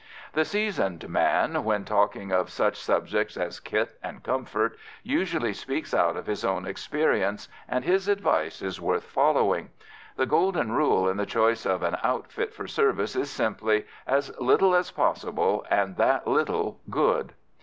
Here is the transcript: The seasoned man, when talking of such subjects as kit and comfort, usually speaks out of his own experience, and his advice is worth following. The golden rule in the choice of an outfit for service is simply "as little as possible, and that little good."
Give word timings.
The 0.33 0.45
seasoned 0.45 1.07
man, 1.07 1.63
when 1.63 1.85
talking 1.85 2.31
of 2.31 2.49
such 2.49 2.75
subjects 2.75 3.37
as 3.37 3.59
kit 3.59 3.99
and 4.01 4.23
comfort, 4.23 4.75
usually 5.03 5.53
speaks 5.53 5.93
out 5.93 6.17
of 6.17 6.25
his 6.25 6.43
own 6.43 6.65
experience, 6.65 7.47
and 7.69 7.85
his 7.85 8.07
advice 8.07 8.63
is 8.63 8.81
worth 8.81 9.03
following. 9.03 9.69
The 10.15 10.25
golden 10.25 10.71
rule 10.71 11.07
in 11.07 11.17
the 11.17 11.27
choice 11.27 11.67
of 11.67 11.83
an 11.83 11.97
outfit 12.01 12.51
for 12.51 12.65
service 12.67 13.15
is 13.15 13.29
simply 13.29 13.85
"as 14.07 14.35
little 14.39 14.73
as 14.73 14.89
possible, 14.89 15.67
and 15.69 15.97
that 15.97 16.27
little 16.27 16.79
good." 16.89 17.33